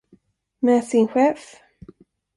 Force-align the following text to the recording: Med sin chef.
Med 0.61 0.81
sin 0.83 1.07
chef. 1.07 1.39